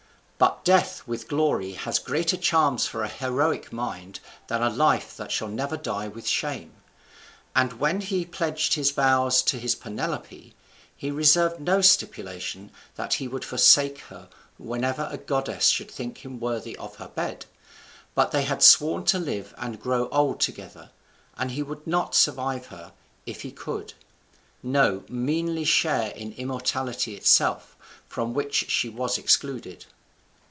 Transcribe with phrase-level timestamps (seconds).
[0.41, 5.31] But death with glory has greater charms for a mind heroic than a life that
[5.31, 6.73] shall never die with shame;
[7.55, 10.55] and when he pledged his vows to his Penelope,
[10.97, 16.39] he reserved no stipulation that he would forsake her whenever a goddess should think him
[16.39, 17.45] worthy of her bed,
[18.15, 20.89] but they had sworn to live and grow old together;
[21.37, 22.93] and he would not survive her
[23.27, 23.93] if he could,
[24.63, 27.75] no meanly share in immortality itself,
[28.07, 29.85] from which she was excluded.